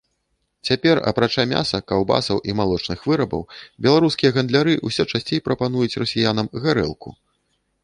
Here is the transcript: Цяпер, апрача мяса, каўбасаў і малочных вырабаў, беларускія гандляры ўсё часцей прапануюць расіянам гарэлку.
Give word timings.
Цяпер, 0.69 1.01
апрача 1.11 1.43
мяса, 1.51 1.77
каўбасаў 1.91 2.37
і 2.53 2.55
малочных 2.61 2.99
вырабаў, 3.11 3.45
беларускія 3.87 4.33
гандляры 4.39 4.73
ўсё 4.89 5.03
часцей 5.15 5.39
прапануюць 5.51 5.93
расіянам 6.05 6.53
гарэлку. 6.67 7.09